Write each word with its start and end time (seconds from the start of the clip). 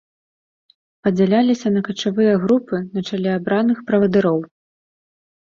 Падзяляліся 1.07 1.67
на 1.75 1.83
качавыя 1.89 2.33
групы 2.47 2.75
на 2.93 3.05
чале 3.07 3.31
абраных 3.39 3.77
правадыроў. 3.93 4.39